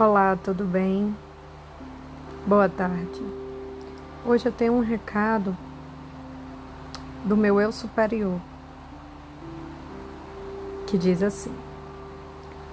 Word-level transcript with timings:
Olá, 0.00 0.38
tudo 0.40 0.62
bem? 0.62 1.12
Boa 2.46 2.68
tarde. 2.68 3.20
Hoje 4.24 4.46
eu 4.46 4.52
tenho 4.52 4.74
um 4.74 4.80
recado 4.80 5.56
do 7.24 7.36
meu 7.36 7.60
eu 7.60 7.72
superior 7.72 8.38
que 10.86 10.96
diz 10.96 11.20
assim: 11.20 11.52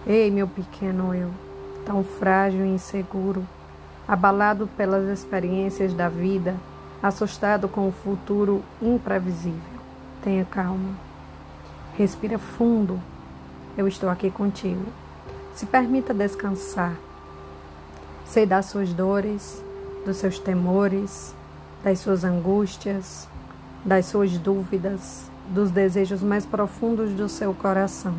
Ei, 0.05 0.29
meu 0.29 0.47
pequeno 0.47 1.15
eu, 1.15 1.31
tão 1.83 2.03
frágil 2.03 2.63
e 2.63 2.69
inseguro, 2.69 3.43
abalado 4.07 4.69
pelas 4.77 5.09
experiências 5.09 5.95
da 5.95 6.07
vida, 6.07 6.55
assustado 7.01 7.67
com 7.67 7.87
o 7.87 7.91
futuro 7.91 8.63
imprevisível. 8.79 9.81
Tenha 10.23 10.45
calma. 10.45 10.93
Respira 11.97 12.37
fundo. 12.37 13.01
Eu 13.75 13.87
estou 13.87 14.11
aqui 14.11 14.29
contigo. 14.29 14.85
Se 15.55 15.65
permita 15.65 16.13
descansar 16.13 16.93
Sei 18.25 18.45
das 18.45 18.65
suas 18.65 18.91
dores, 18.91 19.63
dos 20.05 20.17
seus 20.17 20.39
temores, 20.39 21.33
das 21.83 21.99
suas 21.99 22.23
angústias, 22.23 23.27
das 23.85 24.07
suas 24.07 24.37
dúvidas, 24.37 25.29
dos 25.47 25.69
desejos 25.69 26.21
mais 26.21 26.45
profundos 26.45 27.11
do 27.11 27.29
seu 27.29 27.53
coração, 27.53 28.15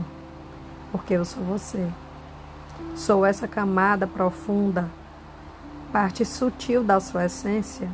porque 0.93 1.15
eu 1.15 1.25
sou 1.25 1.43
você. 1.43 1.87
Sou 2.95 3.27
essa 3.27 3.49
camada 3.49 4.07
profunda, 4.07 4.89
parte 5.93 6.25
sutil 6.25 6.85
da 6.85 7.01
sua 7.01 7.25
essência, 7.25 7.89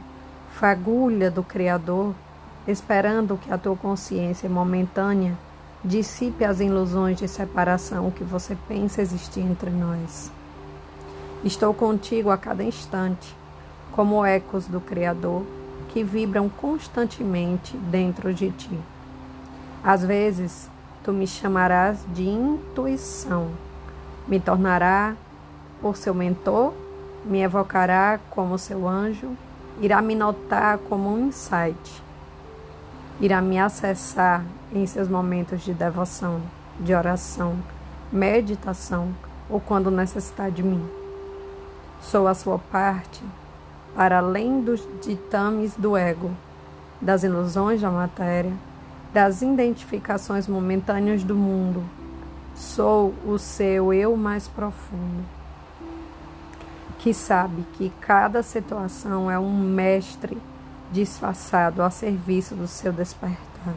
fagulha 0.55 1.31
do 1.31 1.43
Criador, 1.43 2.15
esperando 2.69 3.39
que 3.39 3.53
a 3.53 3.59
tua 3.59 3.77
consciência 3.77 4.49
momentânea 4.49 5.37
dissipe 5.85 6.45
as 6.45 6.61
ilusões 6.61 7.19
de 7.19 7.27
separação 7.27 8.11
que 8.11 8.23
você 8.23 8.57
pensa 8.69 9.03
existir 9.03 9.41
entre 9.41 9.71
nós. 9.71 10.31
Estou 11.45 11.75
contigo 11.75 12.31
a 12.31 12.39
cada 12.39 12.63
instante, 12.63 13.37
como 13.91 14.25
ecos 14.25 14.69
do 14.69 14.81
Criador 14.81 15.45
que 15.89 16.05
vibram 16.05 16.49
constantemente 16.49 17.77
dentro 17.77 18.33
de 18.33 18.51
ti. 18.53 18.79
Às 19.83 20.05
vezes, 20.05 20.71
tu 21.03 21.13
me 21.13 21.27
chamarás 21.27 21.99
de 22.15 22.29
intuição, 22.29 23.51
me 24.29 24.39
tornará 24.39 25.17
por 25.81 25.97
seu 25.97 26.15
mentor, 26.15 26.73
me 27.25 27.41
evocará 27.41 28.21
como 28.31 28.57
seu 28.57 28.89
anjo, 28.89 29.37
irá 29.81 30.01
me 30.01 30.15
notar 30.15 30.79
como 30.79 31.13
um 31.13 31.27
insight, 31.27 32.03
irá 33.21 33.43
me 33.43 33.59
acessar 33.59 34.45
em 34.73 34.87
seus 34.87 35.09
momentos 35.09 35.63
de 35.63 35.75
devoção, 35.75 36.41
de 36.79 36.95
oração, 36.95 37.57
meditação 38.13 39.13
ou 39.51 39.59
quando 39.61 39.91
necessitar 39.91 40.49
de 40.49 40.63
mim. 40.63 41.02
Sou 42.03 42.27
a 42.27 42.35
sua 42.35 42.59
parte, 42.59 43.23
para 43.95 44.19
além 44.19 44.61
dos 44.61 44.87
ditames 45.01 45.75
do 45.77 45.97
ego, 45.97 46.33
das 47.01 47.23
ilusões 47.23 47.81
da 47.81 47.91
matéria, 47.91 48.53
das 49.15 49.41
identificações 49.41 50.49
momentâneas 50.49 51.23
do 51.23 51.37
mundo. 51.37 51.83
Sou 52.57 53.15
o 53.25 53.39
seu 53.39 53.95
eu 53.95 54.17
mais 54.17 54.49
profundo, 54.49 55.25
que 56.99 57.15
sabe 57.15 57.65
que 57.75 57.91
cada 58.01 58.43
situação 58.43 59.31
é 59.31 59.39
um 59.39 59.57
mestre 59.57 60.37
disfarçado 60.91 61.83
a 61.83 61.89
serviço 61.89 62.57
do 62.57 62.67
seu 62.67 62.93
despertar. 62.93 63.75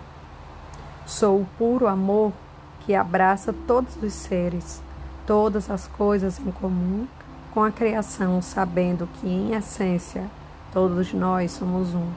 Sou 1.05 1.41
o 1.41 1.47
puro 1.59 1.87
amor 1.87 2.33
que 2.81 2.95
abraça 2.95 3.53
todos 3.67 3.95
os 4.01 4.13
seres, 4.13 4.81
todas 5.27 5.69
as 5.69 5.87
coisas 5.87 6.39
em 6.39 6.51
comum 6.51 7.07
com 7.55 7.63
a 7.63 7.71
criação, 7.71 8.41
sabendo 8.41 9.07
que, 9.13 9.27
em 9.29 9.53
essência, 9.53 10.29
todos 10.73 11.13
nós 11.13 11.53
somos 11.53 11.95
um. 11.95 12.09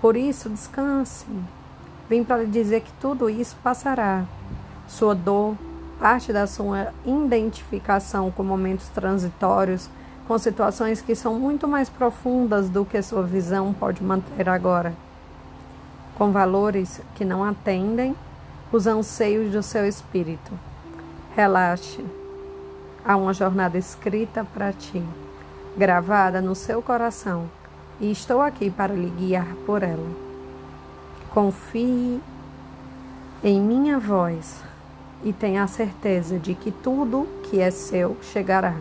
Por 0.00 0.16
isso, 0.16 0.48
descanse. 0.48 1.26
Vim 2.08 2.22
para 2.22 2.44
lhe 2.44 2.46
dizer 2.46 2.82
que 2.82 2.92
tudo 3.00 3.28
isso 3.28 3.56
passará. 3.60 4.24
Sua 4.86 5.16
dor, 5.16 5.56
parte 5.98 6.32
da 6.32 6.46
sua 6.46 6.92
identificação 7.04 8.30
com 8.30 8.44
momentos 8.44 8.88
transitórios, 8.90 9.90
com 10.28 10.38
situações 10.38 11.00
que 11.00 11.16
são 11.16 11.34
muito 11.40 11.66
mais 11.66 11.88
profundas 11.88 12.68
do 12.68 12.84
que 12.84 13.02
sua 13.02 13.24
visão 13.24 13.72
pode 13.72 14.00
manter 14.00 14.48
agora. 14.48 14.94
Com 16.16 16.30
valores 16.30 17.00
que 17.16 17.24
não 17.24 17.42
atendem 17.42 18.14
os 18.70 18.86
anseios 18.86 19.50
do 19.50 19.60
seu 19.60 19.84
espírito. 19.84 20.52
Relaxe. 21.34 22.04
Há 23.08 23.16
uma 23.16 23.32
jornada 23.32 23.78
escrita 23.78 24.44
para 24.44 24.72
ti, 24.72 25.00
gravada 25.76 26.40
no 26.40 26.56
seu 26.56 26.82
coração, 26.82 27.48
e 28.00 28.10
estou 28.10 28.42
aqui 28.42 28.68
para 28.68 28.92
lhe 28.92 29.08
guiar 29.10 29.46
por 29.64 29.84
ela. 29.84 30.10
Confie 31.32 32.20
em 33.44 33.60
minha 33.60 33.96
voz 33.96 34.60
e 35.22 35.32
tenha 35.32 35.62
a 35.62 35.68
certeza 35.68 36.36
de 36.36 36.56
que 36.56 36.72
tudo 36.72 37.28
que 37.44 37.60
é 37.60 37.70
seu 37.70 38.16
chegará. 38.20 38.74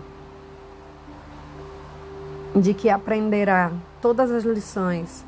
De 2.55 2.73
que 2.73 2.89
aprenderá 2.89 3.71
todas 4.01 4.31
as 4.31 4.43
lições, 4.43 5.23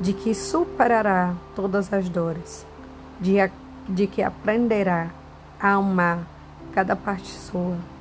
de 0.00 0.12
que 0.12 0.34
superará 0.34 1.34
todas 1.54 1.92
as 1.92 2.08
dores, 2.08 2.66
de, 3.20 3.36
de 3.88 4.08
que 4.08 4.24
aprenderá 4.24 5.10
a 5.60 5.74
amar 5.74 6.26
cada 6.72 6.96
parte 6.96 7.28
sua 7.28 7.93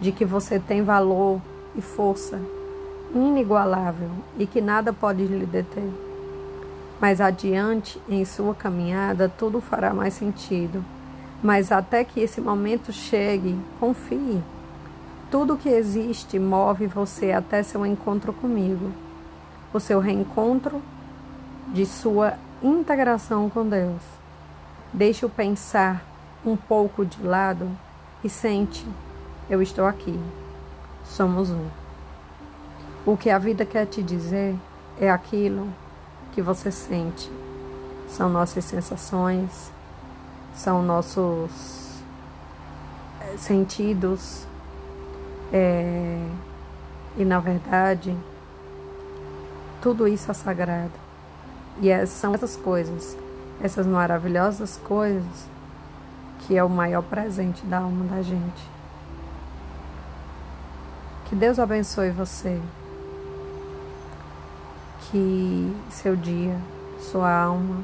de 0.00 0.12
que 0.12 0.24
você 0.24 0.58
tem 0.58 0.82
valor 0.82 1.40
e 1.74 1.80
força 1.80 2.40
inigualável 3.14 4.10
e 4.38 4.46
que 4.46 4.60
nada 4.60 4.92
pode 4.92 5.24
lhe 5.24 5.46
deter. 5.46 5.88
Mais 7.00 7.20
adiante 7.20 8.00
em 8.08 8.24
sua 8.24 8.54
caminhada, 8.54 9.28
tudo 9.28 9.60
fará 9.60 9.92
mais 9.92 10.14
sentido. 10.14 10.84
Mas 11.42 11.70
até 11.70 12.02
que 12.02 12.20
esse 12.20 12.40
momento 12.40 12.92
chegue, 12.92 13.58
confie. 13.78 14.42
Tudo 15.30 15.56
que 15.56 15.68
existe 15.68 16.38
move 16.38 16.86
você 16.86 17.32
até 17.32 17.62
seu 17.62 17.84
encontro 17.84 18.32
comigo, 18.32 18.90
o 19.72 19.80
seu 19.80 20.00
reencontro 20.00 20.80
de 21.68 21.84
sua 21.84 22.34
integração 22.62 23.50
com 23.50 23.68
Deus. 23.68 24.02
Deixe-o 24.92 25.28
pensar 25.28 26.02
um 26.44 26.56
pouco 26.56 27.04
de 27.04 27.22
lado 27.22 27.68
e 28.24 28.28
sente 28.28 28.86
eu 29.48 29.62
estou 29.62 29.86
aqui. 29.86 30.18
Somos 31.04 31.50
um. 31.50 31.66
O 33.04 33.16
que 33.16 33.30
a 33.30 33.38
vida 33.38 33.64
quer 33.64 33.86
te 33.86 34.02
dizer 34.02 34.56
é 35.00 35.10
aquilo 35.10 35.68
que 36.32 36.42
você 36.42 36.70
sente. 36.70 37.30
São 38.08 38.28
nossas 38.28 38.64
sensações, 38.64 39.70
são 40.54 40.82
nossos 40.82 42.00
eh, 43.20 43.36
sentidos. 43.36 44.44
É, 45.52 46.26
e 47.16 47.24
na 47.24 47.38
verdade, 47.38 48.16
tudo 49.80 50.08
isso 50.08 50.30
é 50.30 50.34
sagrado. 50.34 50.92
E 51.80 51.90
é, 51.90 52.04
são 52.06 52.34
essas 52.34 52.56
coisas, 52.56 53.16
essas 53.62 53.86
maravilhosas 53.86 54.78
coisas, 54.78 55.46
que 56.40 56.56
é 56.56 56.64
o 56.64 56.68
maior 56.68 57.02
presente 57.02 57.64
da 57.66 57.78
alma 57.78 58.04
da 58.06 58.22
gente. 58.22 58.75
Que 61.28 61.34
Deus 61.34 61.58
abençoe 61.58 62.10
você. 62.10 62.60
Que 65.10 65.76
seu 65.90 66.14
dia, 66.16 66.56
sua 67.00 67.30
alma 67.30 67.82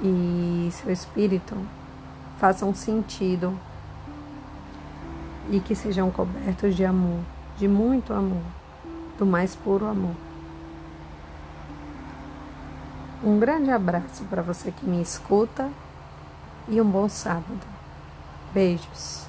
e 0.00 0.70
seu 0.72 0.92
espírito 0.92 1.56
façam 2.38 2.72
sentido 2.72 3.58
e 5.50 5.60
que 5.60 5.74
sejam 5.74 6.10
cobertos 6.10 6.76
de 6.76 6.84
amor, 6.84 7.20
de 7.56 7.66
muito 7.66 8.12
amor, 8.12 8.42
do 9.18 9.26
mais 9.26 9.56
puro 9.56 9.86
amor. 9.86 10.14
Um 13.24 13.40
grande 13.40 13.70
abraço 13.70 14.24
para 14.30 14.42
você 14.42 14.70
que 14.70 14.86
me 14.86 15.02
escuta 15.02 15.68
e 16.68 16.80
um 16.80 16.88
bom 16.88 17.08
sábado. 17.08 17.66
Beijos. 18.54 19.27